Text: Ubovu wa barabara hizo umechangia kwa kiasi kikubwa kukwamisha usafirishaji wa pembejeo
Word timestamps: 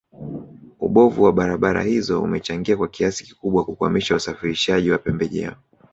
Ubovu 0.79 1.23
wa 1.23 1.31
barabara 1.33 1.81
hizo 1.83 2.21
umechangia 2.21 2.77
kwa 2.77 2.87
kiasi 2.87 3.23
kikubwa 3.23 3.65
kukwamisha 3.65 4.15
usafirishaji 4.15 4.91
wa 4.91 4.97
pembejeo 4.97 5.53